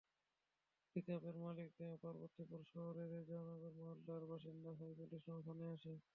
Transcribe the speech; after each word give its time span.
পিকআপের 0.95 1.35
মালিক 1.43 1.69
পার্বতীপুর 2.01 2.59
শহরের 2.71 3.07
রেয়াজনগর 3.13 3.73
মহল্লার 3.79 4.23
বাসিন্দা 4.31 4.71
সাইফুল 4.79 5.09
ইসলামও 5.11 5.45
থানায় 5.47 5.73
আসেন। 5.75 5.97